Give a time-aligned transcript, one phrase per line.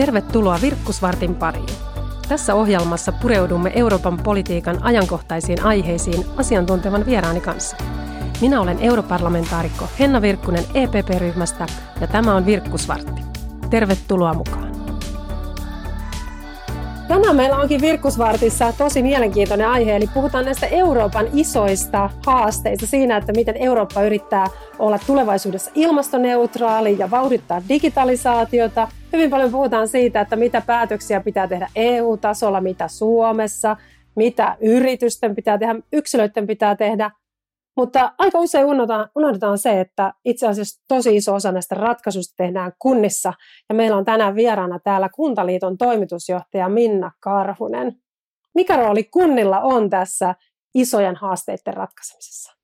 [0.00, 1.68] Tervetuloa Virkkusvartin pariin.
[2.28, 7.76] Tässä ohjelmassa pureudumme Euroopan politiikan ajankohtaisiin aiheisiin asiantuntevan vieraani kanssa.
[8.40, 11.66] Minä olen europarlamentaarikko Henna Virkkunen EPP-ryhmästä
[12.00, 13.22] ja tämä on Virkkusvartti.
[13.70, 14.72] Tervetuloa mukaan.
[17.08, 23.32] Tänään meillä onkin Virkkusvartissa tosi mielenkiintoinen aihe, eli puhutaan näistä Euroopan isoista haasteista siinä, että
[23.32, 24.46] miten Eurooppa yrittää
[24.78, 28.88] olla tulevaisuudessa ilmastoneutraali ja vauhdittaa digitalisaatiota.
[29.12, 33.76] Hyvin paljon puhutaan siitä, että mitä päätöksiä pitää tehdä EU-tasolla, mitä Suomessa,
[34.16, 37.10] mitä yritysten pitää tehdä, yksilöiden pitää tehdä.
[37.76, 42.72] Mutta aika usein unohdetaan, unohdetaan se, että itse asiassa tosi iso osa näistä ratkaisuista tehdään
[42.78, 43.32] kunnissa.
[43.68, 47.96] Ja meillä on tänään vieraana täällä Kuntaliiton toimitusjohtaja Minna Karhunen.
[48.54, 50.34] Mikä rooli kunnilla on tässä
[50.74, 52.56] isojen haasteiden ratkaisemisessa?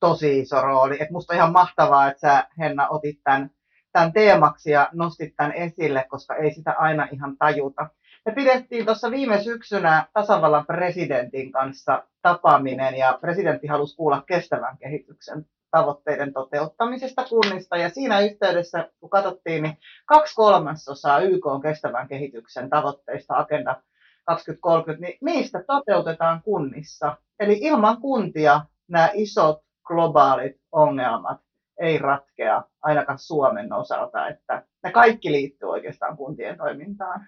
[0.00, 0.96] Tosi iso rooli.
[1.00, 3.50] Et musta on ihan mahtavaa, että sä Henna otit tämän,
[3.92, 7.88] tämän teemaksi ja nostit tämän esille, koska ei sitä aina ihan tajuta.
[8.26, 15.46] Me pidettiin tuossa viime syksynä tasavallan presidentin kanssa tapaaminen ja presidentti halusi kuulla kestävän kehityksen
[15.70, 17.76] tavoitteiden toteuttamisesta kunnista.
[17.76, 23.82] Ja siinä yhteydessä, kun katsottiin, niin kaksi kolmasosaa YK on kestävän kehityksen tavoitteista Agenda
[24.24, 27.16] 2030, niin niistä toteutetaan kunnissa.
[27.40, 31.40] Eli ilman kuntia nämä isot globaalit ongelmat
[31.80, 37.26] ei ratkea ainakaan Suomen osalta, että ne kaikki liittyy oikeastaan kuntien toimintaan.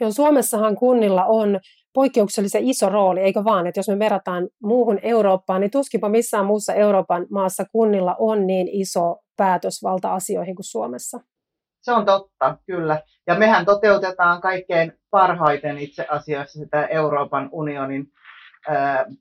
[0.00, 1.60] Joo, Suomessahan kunnilla on
[1.94, 6.74] poikkeuksellisen iso rooli, eikö vaan, että jos me verrataan muuhun Eurooppaan, niin tuskinpa missään muussa
[6.74, 11.20] Euroopan maassa kunnilla on niin iso päätösvalta asioihin kuin Suomessa.
[11.82, 13.02] Se on totta, kyllä.
[13.26, 18.06] Ja mehän toteutetaan kaikkein parhaiten itse asiassa sitä Euroopan unionin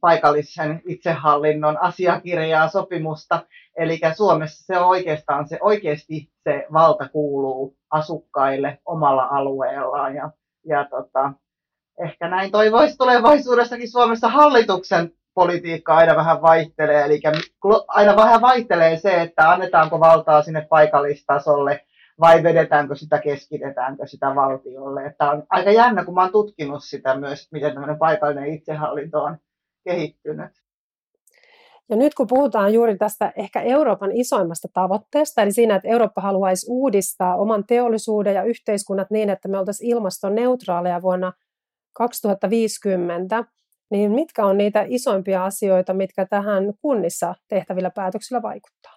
[0.01, 3.39] paikallisen itsehallinnon asiakirjaa, sopimusta.
[3.77, 10.15] Eli Suomessa se on oikeastaan se, oikeasti se valta kuuluu asukkaille omalla alueellaan.
[10.15, 10.31] Ja
[10.65, 11.33] ja tota,
[12.05, 17.21] ehkä näin toivoisi tulevaisuudessakin Suomessa hallituksen politiikka aina vähän vaihtelee, eli
[17.87, 21.85] aina vähän vaihtelee se, että annetaanko valtaa sinne paikallistasolle
[22.19, 25.05] vai vedetäänkö sitä, keskitetäänkö sitä valtiolle.
[25.05, 29.37] Että on aika jännä, kun mä oon tutkinut sitä myös, miten tämmöinen paikallinen itsehallinto on
[29.83, 30.51] kehittynyt.
[31.89, 36.65] Ja nyt kun puhutaan juuri tästä ehkä Euroopan isoimmasta tavoitteesta, eli siinä, että Eurooppa haluaisi
[36.69, 41.33] uudistaa oman teollisuuden ja yhteiskunnat niin, että me oltaisiin ilmastoneutraaleja vuonna
[41.93, 43.43] 2050,
[43.91, 48.92] niin mitkä on niitä isoimpia asioita, mitkä tähän kunnissa tehtävillä päätöksillä vaikuttaa?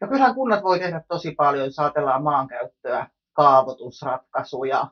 [0.00, 4.86] No kyllähän kunnat voi tehdä tosi paljon, jos ajatellaan maankäyttöä, kaavoitusratkaisuja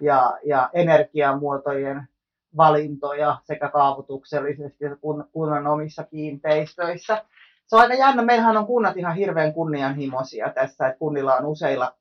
[0.00, 2.08] ja, ja energiamuotojen
[2.56, 4.98] valintoja sekä kaavoituksellisesti että
[5.32, 7.24] kunnan omissa kiinteistöissä.
[7.66, 8.22] Se on aika jännä.
[8.22, 11.94] Meillähän on kunnat ihan hirveän kunnianhimoisia tässä, että kunnilla on useilla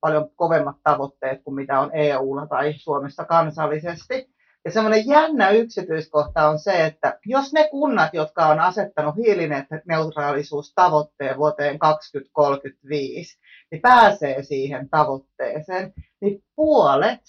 [0.00, 4.33] paljon kovemmat tavoitteet kuin mitä on EUlla tai Suomessa kansallisesti.
[4.64, 11.78] Ja semmoinen jännä yksityiskohta on se, että jos ne kunnat, jotka on asettanut hiilineutraalisuustavoitteen vuoteen
[11.78, 13.38] 2035,
[13.70, 17.20] niin pääsee siihen tavoitteeseen, niin puolet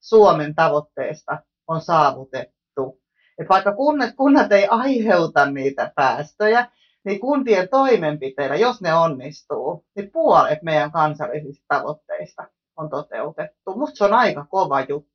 [0.00, 3.00] Suomen tavoitteesta on saavutettu.
[3.38, 6.70] Et vaikka kunnat, kunnat ei aiheuta niitä päästöjä,
[7.04, 13.76] niin kuntien toimenpiteillä, jos ne onnistuu, niin puolet meidän kansallisista tavoitteista on toteutettu.
[13.76, 15.13] Musta se on aika kova juttu.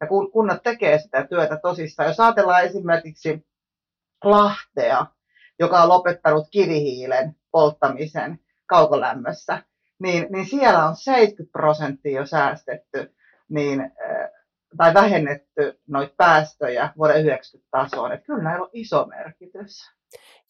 [0.00, 3.46] Ja kun kunnat tekee sitä työtä tosissaan, jos ajatellaan esimerkiksi
[4.24, 5.06] Lahtea,
[5.58, 9.62] joka on lopettanut kivihiilen polttamisen kaukolämmössä,
[9.98, 13.14] niin, niin siellä on 70 prosenttia jo säästetty
[13.48, 13.92] niin
[14.76, 18.12] tai vähennetty noita päästöjä vuoden 90 tasoon.
[18.12, 19.90] Että kyllä näillä on iso merkitys.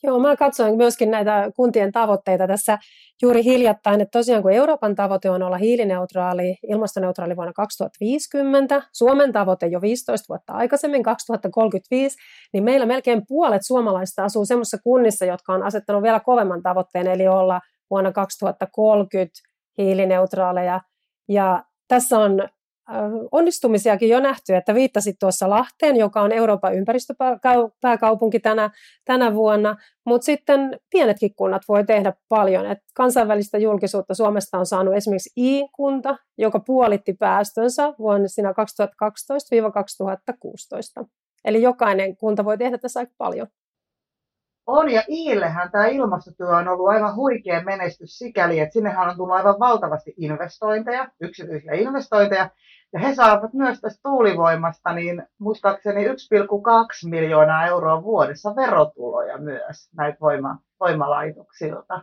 [0.06, 2.78] Joo, mä katsoin myöskin näitä kuntien tavoitteita tässä
[3.22, 9.66] juuri hiljattain, että tosiaan kun Euroopan tavoite on olla hiilineutraali, ilmastoneutraali vuonna 2050, Suomen tavoite
[9.66, 12.16] jo 15 vuotta aikaisemmin, 2035,
[12.52, 17.28] niin meillä melkein puolet suomalaista asuu semmoisissa kunnissa, jotka on asettanut vielä kovemman tavoitteen, eli
[17.28, 17.60] olla
[17.90, 19.34] vuonna 2030
[19.78, 20.80] hiilineutraaleja.
[21.28, 22.48] Ja tässä on
[23.32, 28.70] onnistumisiakin jo nähty, että viittasit tuossa Lahteen, joka on Euroopan ympäristöpääkaupunki tänä,
[29.04, 29.76] tänä vuonna,
[30.06, 32.66] mutta sitten pienetkin kunnat voi tehdä paljon.
[32.66, 38.26] Et kansainvälistä julkisuutta Suomesta on saanut esimerkiksi I-kunta, joka puolitti päästönsä vuonna
[41.02, 41.06] 2012-2016.
[41.44, 43.46] Eli jokainen kunta voi tehdä tässä aika paljon.
[44.66, 49.36] On, ja Iillehän tämä ilmastotyö on ollut aivan huikea menestys sikäli, että sinnehän on tullut
[49.36, 52.50] aivan valtavasti investointeja, yksityisiä investointeja,
[52.92, 56.12] ja he saavat myös tästä tuulivoimasta niin muistaakseni 1,2
[57.10, 62.02] miljoonaa euroa vuodessa verotuloja myös näitä voima, voimalaitoksilta.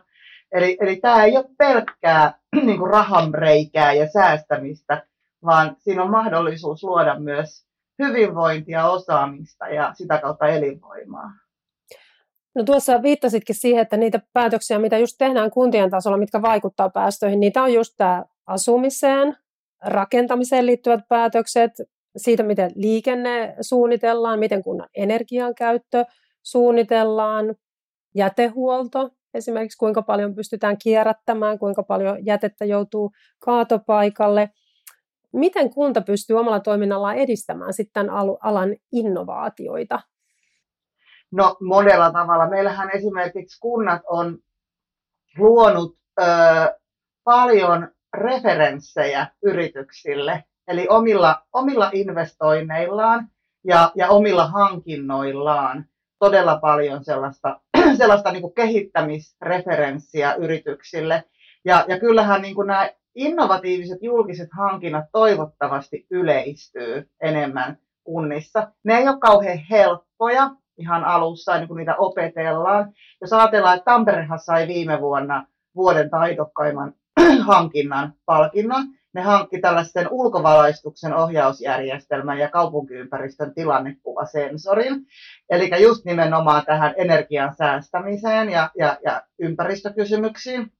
[0.52, 2.34] Eli, eli tämä ei ole pelkkää
[2.66, 5.06] niin kuin rahanreikää ja säästämistä,
[5.44, 7.66] vaan siinä on mahdollisuus luoda myös
[7.98, 11.30] hyvinvointia, osaamista ja sitä kautta elinvoimaa.
[12.54, 17.40] No tuossa viittasitkin siihen, että niitä päätöksiä, mitä just tehdään kuntien tasolla, mitkä vaikuttaa päästöihin,
[17.40, 19.36] niitä on just tämä asumiseen,
[19.84, 21.72] rakentamiseen liittyvät päätökset,
[22.16, 26.04] siitä, miten liikenne suunnitellaan, miten kunnan energiankäyttö
[26.42, 27.54] suunnitellaan,
[28.14, 34.50] jätehuolto, esimerkiksi kuinka paljon pystytään kierrättämään, kuinka paljon jätettä joutuu kaatopaikalle.
[35.32, 38.10] Miten kunta pystyy omalla toiminnallaan edistämään sitten
[38.40, 40.00] alan innovaatioita?
[41.32, 42.48] No monella tavalla.
[42.48, 44.38] Meillähän esimerkiksi kunnat on
[45.38, 46.24] luonut ö,
[47.24, 53.28] paljon referenssejä yrityksille, eli omilla, omilla investoinneillaan
[53.64, 55.84] ja, ja omilla hankinnoillaan
[56.18, 57.60] todella paljon sellaista,
[57.98, 61.24] sellaista niin kuin kehittämisreferenssiä yrityksille.
[61.64, 68.72] Ja, ja kyllähän niin kuin nämä innovatiiviset julkiset hankinnat toivottavasti yleistyy enemmän kunnissa.
[68.84, 70.50] Ne ei ole kauhean helppoja
[70.82, 72.92] ihan alussa, niin kuin niitä opetellaan.
[73.20, 75.46] Jos ajatellaan, että Tamperehan sai viime vuonna
[75.76, 76.94] vuoden taidokkaimman
[77.50, 78.84] hankinnan palkinnon,
[79.14, 85.06] ne hankki tällaisen ulkovalaistuksen ohjausjärjestelmän ja kaupunkiympäristön tilannekuvasensorin.
[85.50, 90.72] Eli just nimenomaan tähän energian säästämiseen ja, ja, ja ympäristökysymyksiin.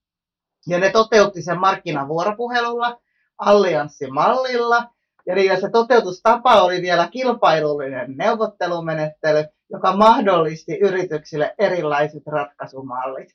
[0.67, 3.01] Ja ne toteutti sen markkinavuoropuhelulla,
[3.39, 4.92] allianssimallilla,
[5.27, 13.29] ja niillä se toteutustapa oli vielä kilpailullinen neuvottelumenettely, joka mahdollisti yrityksille erilaiset ratkaisumallit.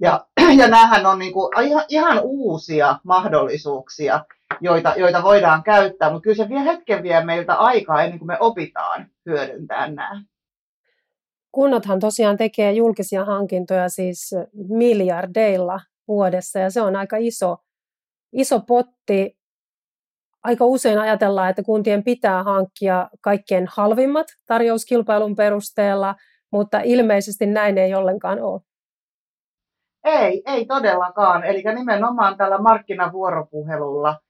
[0.00, 0.26] Ja,
[0.60, 4.24] ja näähän on niin kuin ihan, ihan uusia mahdollisuuksia,
[4.60, 8.36] joita, joita voidaan käyttää, mutta kyllä se vie hetken vie meiltä aikaa ennen kuin me
[8.40, 10.22] opitaan hyödyntää nämä.
[11.52, 14.34] Kunnathan tosiaan tekee julkisia hankintoja siis
[14.68, 17.56] miljardeilla vuodessa ja se on aika iso,
[18.32, 19.41] iso potti.
[20.44, 26.14] Aika usein ajatellaan, että kuntien pitää hankkia kaikkein halvimmat tarjouskilpailun perusteella,
[26.52, 28.60] mutta ilmeisesti näin ei ollenkaan ole.
[30.04, 31.44] Ei, ei todellakaan.
[31.44, 34.20] Eli nimenomaan tällä markkinavuoropuhelulla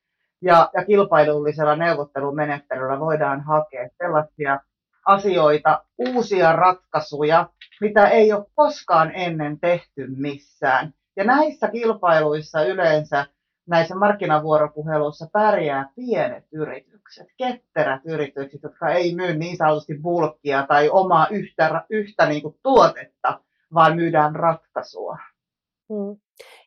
[0.43, 4.61] ja, ja kilpailullisella neuvottelumenettelyllä voidaan hakea sellaisia
[5.06, 7.49] asioita, uusia ratkaisuja,
[7.81, 10.94] mitä ei ole koskaan ennen tehty missään.
[11.17, 13.26] Ja näissä kilpailuissa yleensä,
[13.67, 21.26] näissä markkinavuoropuheluissa pärjää pienet yritykset, ketterät yritykset, jotka ei myy niin sanotusti bulkkia tai omaa
[21.31, 23.41] yhtä, yhtä niin kuin tuotetta,
[23.75, 25.19] vaan myydään ratkaisua.
[25.88, 26.17] Hmm.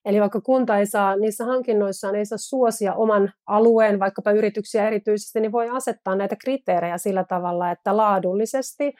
[0.05, 5.39] Eli vaikka kunta ei saa niissä hankinnoissaan ei saa suosia oman alueen, vaikkapa yrityksiä erityisesti,
[5.39, 8.93] niin voi asettaa näitä kriteerejä sillä tavalla, että laadullisesti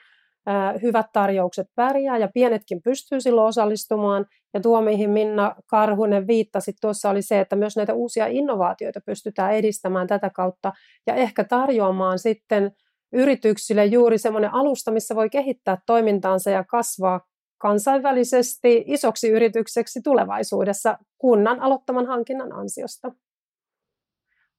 [0.82, 4.26] hyvät tarjoukset pärjää ja pienetkin pystyy silloin osallistumaan.
[4.54, 9.52] Ja tuo, mihin Minna Karhunen viittasi tuossa, oli se, että myös näitä uusia innovaatioita pystytään
[9.52, 10.72] edistämään tätä kautta
[11.06, 12.72] ja ehkä tarjoamaan sitten
[13.12, 17.20] yrityksille juuri semmoinen alusta, missä voi kehittää toimintaansa ja kasvaa
[17.58, 23.12] kansainvälisesti isoksi yritykseksi tulevaisuudessa kunnan aloittaman hankinnan ansiosta.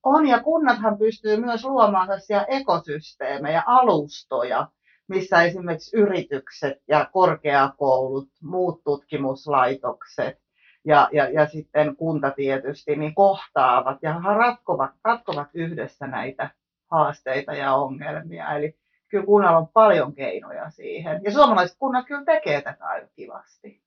[0.03, 4.67] On, ja kunnathan pystyy myös luomaan sellaisia ekosysteemejä, alustoja,
[5.07, 10.37] missä esimerkiksi yritykset ja korkeakoulut, muut tutkimuslaitokset
[10.85, 16.49] ja, ja, ja sitten kunta tietysti niin kohtaavat ja ratkovat, ratkovat yhdessä näitä
[16.91, 18.57] haasteita ja ongelmia.
[18.57, 18.75] Eli
[19.07, 21.21] kyllä kunnalla on paljon keinoja siihen.
[21.23, 23.81] Ja suomalaiset kunnat kyllä tekee tätä aika kivasti.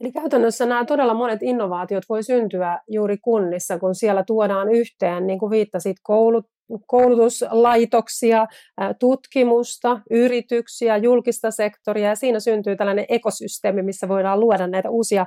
[0.00, 5.38] Eli käytännössä nämä todella monet innovaatiot voi syntyä juuri kunnissa, kun siellä tuodaan yhteen, niin
[5.38, 6.46] kuin viittasit, koulut,
[6.86, 8.46] koulutuslaitoksia,
[8.98, 15.26] tutkimusta, yrityksiä, julkista sektoria ja siinä syntyy tällainen ekosysteemi, missä voidaan luoda näitä uusia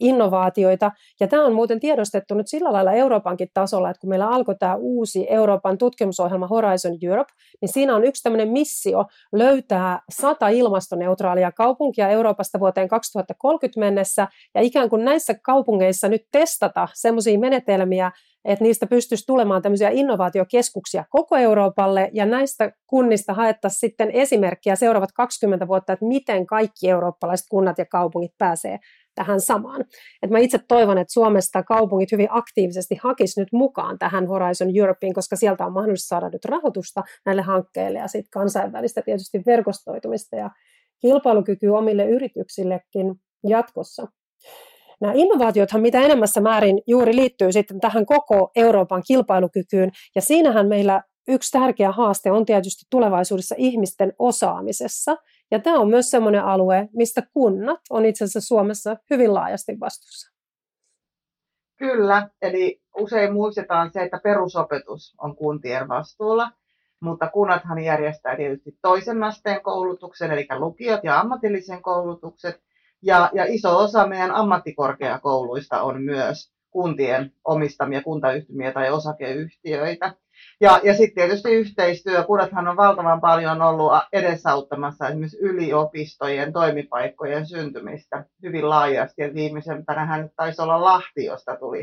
[0.00, 0.90] innovaatioita.
[1.20, 4.74] Ja tämä on muuten tiedostettu nyt sillä lailla Euroopankin tasolla, että kun meillä alkoi tämä
[4.74, 12.08] uusi Euroopan tutkimusohjelma Horizon Europe, niin siinä on yksi tämmöinen missio löytää sata ilmastoneutraalia kaupunkia
[12.08, 18.12] Euroopasta vuoteen 2030 mennessä ja ikään kuin näissä kaupungeissa nyt testata semmoisia menetelmiä,
[18.46, 25.12] että niistä pystyisi tulemaan tämmöisiä innovaatiokeskuksia koko Euroopalle, ja näistä kunnista haettaisiin sitten esimerkkiä seuraavat
[25.12, 28.78] 20 vuotta, että miten kaikki eurooppalaiset kunnat ja kaupungit pääsee
[29.14, 29.84] tähän samaan.
[30.22, 35.14] Et mä itse toivon, että Suomesta kaupungit hyvin aktiivisesti hakis nyt mukaan tähän Horizon Europeen,
[35.14, 40.50] koska sieltä on mahdollista saada nyt rahoitusta näille hankkeille ja sitten kansainvälistä tietysti verkostoitumista ja
[41.00, 43.14] kilpailukykyä omille yrityksillekin
[43.48, 44.06] jatkossa.
[45.00, 51.02] Nämä innovaatiothan mitä enemmässä määrin juuri liittyy sitten tähän koko Euroopan kilpailukykyyn, ja siinähän meillä
[51.28, 55.16] yksi tärkeä haaste on tietysti tulevaisuudessa ihmisten osaamisessa.
[55.50, 60.36] Ja tämä on myös sellainen alue, mistä kunnat on itse asiassa Suomessa hyvin laajasti vastuussa.
[61.76, 66.50] Kyllä, eli usein muistetaan se, että perusopetus on kuntien vastuulla,
[67.00, 72.65] mutta kunnathan järjestää tietysti toisen asteen koulutuksen, eli lukiot ja ammatillisen koulutukset,
[73.02, 80.14] ja, ja iso osa meidän ammattikorkeakouluista on myös kuntien omistamia kuntayhtymiä tai osakeyhtiöitä.
[80.60, 82.24] Ja, ja sitten tietysti yhteistyö.
[82.24, 89.22] Kunnathan on valtavan paljon ollut edesauttamassa esimerkiksi yliopistojen toimipaikkojen syntymistä hyvin laajasti.
[89.22, 91.82] Ja viimeisempänä taisi olla Lahti, josta tuli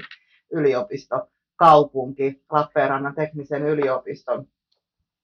[0.52, 4.48] yliopistokaupunki Lappeenrannan teknisen yliopiston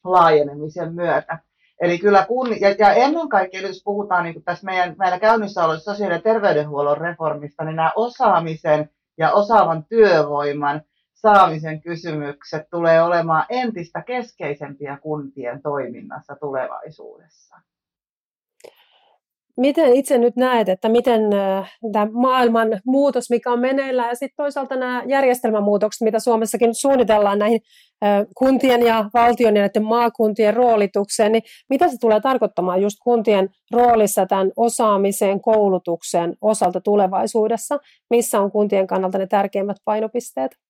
[0.03, 1.39] laajenemisen myötä.
[1.79, 5.91] Eli kyllä kun, ja, ja ennen kaikkea, jos puhutaan niin tässä meidän, meillä käynnissä olevassa
[5.91, 10.81] sosiaali- ja terveydenhuollon reformista, niin nämä osaamisen ja osaavan työvoiman
[11.13, 17.55] saamisen kysymykset tulee olemaan entistä keskeisempiä kuntien toiminnassa tulevaisuudessa.
[19.59, 21.21] Miten itse nyt näet, että miten
[21.91, 27.61] tämä maailman muutos, mikä on meneillään, ja sitten toisaalta nämä järjestelmämuutokset, mitä Suomessakin suunnitellaan näihin
[28.37, 34.25] kuntien ja valtion ja näiden maakuntien roolitukseen, niin mitä se tulee tarkoittamaan just kuntien roolissa
[34.25, 37.77] tämän osaamiseen, koulutuksen osalta tulevaisuudessa?
[38.09, 40.68] Missä on kuntien kannalta ne tärkeimmät painopisteet?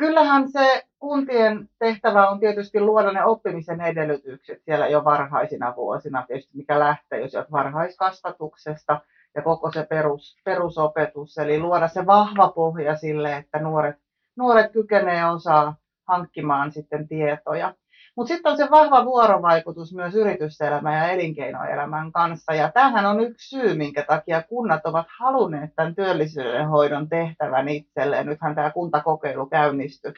[0.00, 6.56] Kyllähän se kuntien tehtävä on tietysti luoda ne oppimisen edellytykset siellä jo varhaisina vuosina, tietysti
[6.56, 9.00] mikä lähtee jo sieltä varhaiskasvatuksesta
[9.34, 13.96] ja koko se perus, perusopetus, eli luoda se vahva pohja sille, että nuoret,
[14.36, 15.74] nuoret kykenee osaa
[16.08, 17.74] hankkimaan sitten tietoja.
[18.16, 22.54] Mutta sitten on se vahva vuorovaikutus myös yrityselämän ja elinkeinoelämän kanssa.
[22.54, 28.26] Ja tämähän on yksi syy, minkä takia kunnat ovat halunneet tämän työllisyyden hoidon tehtävän itselleen.
[28.26, 30.12] Nythän tämä kuntakokeilu käynnistyi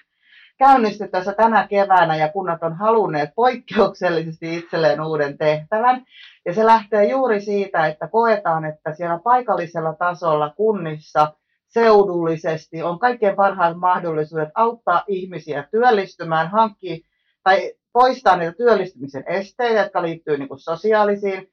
[0.58, 6.04] käynnisty tässä tänä keväänä ja kunnat on halunneet poikkeuksellisesti itselleen uuden tehtävän.
[6.46, 11.32] Ja se lähtee juuri siitä, että koetaan, että siellä paikallisella tasolla kunnissa
[11.68, 16.96] seudullisesti on kaikkein parhaat mahdollisuudet auttaa ihmisiä työllistymään, hankkia
[17.44, 21.48] tai poistaa niitä työllistymisen esteitä, jotka liittyy niin sosiaalisiin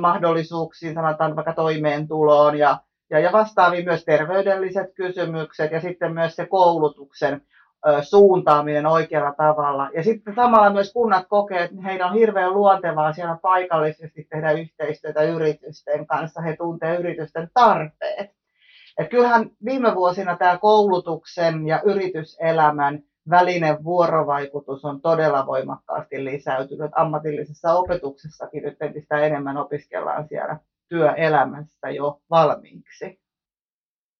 [0.00, 2.78] mahdollisuuksiin, sanotaan vaikka toimeentuloon ja,
[3.10, 7.42] ja, ja vastaaviin myös terveydelliset kysymykset ja sitten myös se koulutuksen
[8.02, 9.90] suuntaaminen oikealla tavalla.
[9.94, 15.22] Ja sitten samalla myös kunnat kokee, että heidän on hirveän luontevaa siellä paikallisesti tehdä yhteistyötä
[15.22, 16.40] yritysten kanssa.
[16.40, 18.30] He tuntevat yritysten tarpeet.
[18.98, 26.90] Et kyllähän viime vuosina tämä koulutuksen ja yrityselämän välinen vuorovaikutus on todella voimakkaasti lisäytynyt.
[26.96, 30.58] Ammatillisessa opetuksessakin nyt entistä enemmän opiskellaan siellä
[30.88, 33.20] työelämässä jo valmiiksi.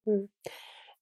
[0.06, 0.28] Hmm.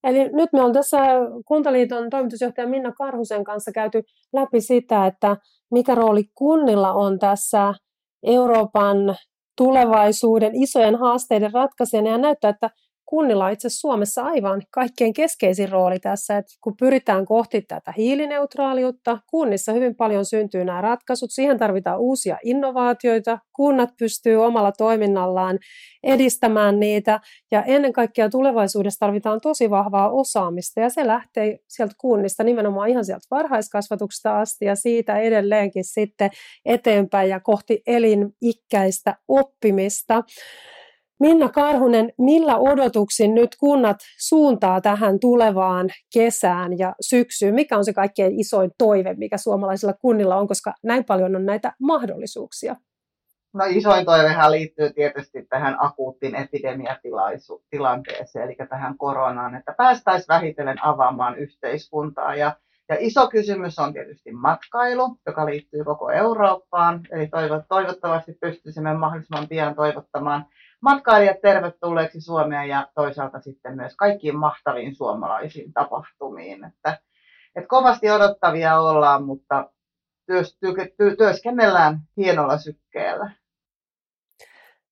[0.05, 0.99] Eli nyt me on tässä
[1.47, 5.37] Kuntaliiton toimitusjohtaja Minna Karhusen kanssa käyty läpi sitä, että
[5.71, 7.75] mikä rooli kunnilla on tässä
[8.23, 9.17] Euroopan
[9.57, 12.71] tulevaisuuden isojen haasteiden ratkaisijana ja näyttää, että
[13.07, 19.19] kunnilla on itse Suomessa aivan kaikkein keskeisin rooli tässä, että kun pyritään kohti tätä hiilineutraaliutta,
[19.31, 25.59] kunnissa hyvin paljon syntyy nämä ratkaisut, siihen tarvitaan uusia innovaatioita, kunnat pystyy omalla toiminnallaan
[26.03, 27.21] edistämään niitä.
[27.51, 30.81] Ja ennen kaikkea tulevaisuudessa tarvitaan tosi vahvaa osaamista.
[30.81, 36.31] Ja se lähtee sieltä kunnista nimenomaan ihan sieltä varhaiskasvatuksesta asti ja siitä edelleenkin sitten
[36.65, 40.23] eteenpäin ja kohti elinikäistä oppimista.
[41.21, 47.55] Minna Karhunen, millä odotuksin nyt kunnat suuntaa tähän tulevaan kesään ja syksyyn?
[47.55, 51.73] Mikä on se kaikkein isoin toive, mikä suomalaisilla kunnilla on, koska näin paljon on näitä
[51.81, 52.77] mahdollisuuksia?
[53.55, 61.39] No isoin toivehan liittyy tietysti tähän akuuttiin epidemiatilanteeseen, eli tähän koronaan, että päästäisiin vähitellen avaamaan
[61.39, 62.35] yhteiskuntaa.
[62.35, 62.57] Ja,
[62.89, 67.29] ja iso kysymys on tietysti matkailu, joka liittyy koko Eurooppaan, eli
[67.69, 70.47] toivottavasti pystyisimme mahdollisimman pian toivottamaan
[70.83, 76.65] matkailijat tervetulleeksi Suomeen ja toisaalta sitten myös kaikkiin mahtaviin suomalaisiin tapahtumiin.
[76.65, 76.99] Että,
[77.57, 79.71] että kovasti odottavia ollaan, mutta
[80.27, 83.31] työs, ty, ty, työskennellään hienolla sykkeellä.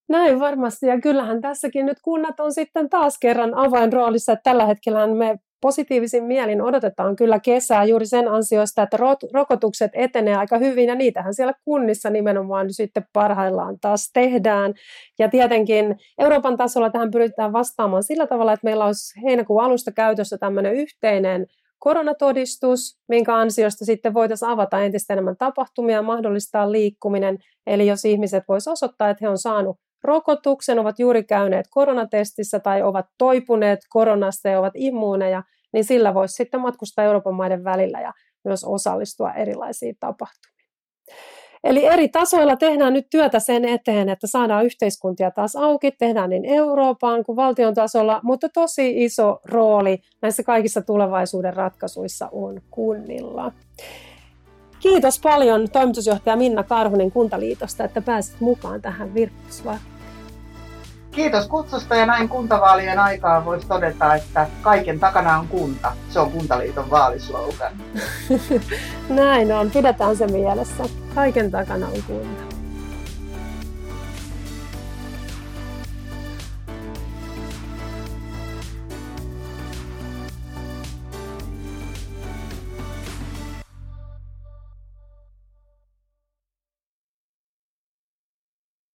[0.09, 5.39] Näin varmasti, ja kyllähän tässäkin nyt kunnat on sitten taas kerran avainroolissa, tällä hetkellä me
[5.65, 8.99] positiivisin mielin odotetaan kyllä kesää juuri sen ansiosta, että
[9.33, 14.75] rokotukset etenee aika hyvin ja niitähän siellä kunnissa nimenomaan sitten parhaillaan taas tehdään.
[15.19, 20.39] Ja tietenkin Euroopan tasolla tähän pyritään vastaamaan sillä tavalla, että meillä olisi heinäkuun alusta käytössä
[20.39, 21.47] tämmöinen yhteinen
[21.79, 27.39] koronatodistus, minkä ansiosta sitten voitaisiin avata entistä enemmän tapahtumia ja mahdollistaa liikkuminen.
[27.67, 32.83] Eli jos ihmiset voisivat osoittaa, että he on saanut rokotuksen, ovat juuri käyneet koronatestissä tai
[32.83, 35.43] ovat toipuneet koronasta ja ovat immuuneja,
[35.73, 38.13] niin sillä voisi sitten matkustaa Euroopan maiden välillä ja
[38.45, 40.55] myös osallistua erilaisiin tapahtumiin.
[41.65, 46.45] Eli eri tasoilla tehdään nyt työtä sen eteen, että saadaan yhteiskuntia taas auki, tehdään niin
[46.45, 53.53] Euroopan kuin valtion tasolla, mutta tosi iso rooli näissä kaikissa tulevaisuuden ratkaisuissa on kunnilla.
[54.81, 59.94] Kiitos paljon toimitusjohtaja Minna Karhunen Kuntaliitosta, että pääsit mukaan tähän virkkusvarttiin.
[61.15, 65.93] Kiitos kutsusta ja näin kuntavaalien aikaa voisi todeta, että kaiken takana on kunta.
[66.11, 67.73] Se on Kuntaliiton vaalislogan.
[69.09, 70.85] näin on, pidetään se mielessä.
[71.15, 72.54] Kaiken takana on kunta.